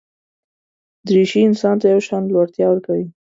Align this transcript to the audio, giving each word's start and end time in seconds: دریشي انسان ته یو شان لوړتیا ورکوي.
دریشي 1.07 1.41
انسان 1.47 1.75
ته 1.81 1.85
یو 1.93 2.01
شان 2.07 2.23
لوړتیا 2.33 2.65
ورکوي. 2.69 3.07